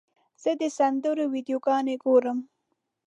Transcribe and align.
زه 0.41 0.51
د 0.59 0.61
سندرو 0.77 1.25
ویډیوګانې 1.33 1.95
ګورم. 2.03 2.39